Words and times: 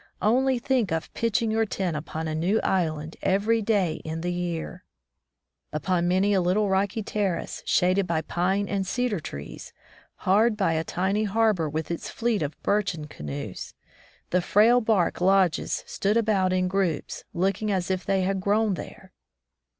Only 0.23 0.57
think 0.57 0.91
of 0.91 1.13
pitching 1.13 1.51
your 1.51 1.67
tent 1.67 1.95
upon 1.95 2.27
a 2.27 2.33
new 2.33 2.59
island 2.61 3.17
every 3.21 3.61
day 3.61 4.01
in 4.03 4.21
the 4.21 4.33
year! 4.33 4.83
Upon 5.71 6.07
many 6.07 6.33
a 6.33 6.41
little 6.41 6.69
rocky 6.69 7.03
terrace, 7.03 7.61
shaded 7.67 8.07
by 8.07 8.23
pine 8.23 8.67
and 8.67 8.87
cedar 8.87 9.19
trees, 9.19 9.73
hard 10.15 10.57
by 10.57 10.73
a 10.73 10.83
tiny 10.83 11.25
harbor 11.25 11.69
with 11.69 11.91
its 11.91 12.09
fleet 12.09 12.41
of 12.41 12.59
birchen 12.63 13.05
canoes, 13.09 13.75
the 14.31 14.41
frail 14.41 14.81
bark 14.81 15.21
lodges 15.21 15.83
stood 15.85 16.17
about 16.17 16.51
in 16.51 16.67
groups, 16.67 17.23
looking 17.31 17.71
as 17.71 17.91
if 17.91 18.03
they 18.03 18.23
had 18.23 18.41
grown 18.41 18.73
there. 18.73 19.11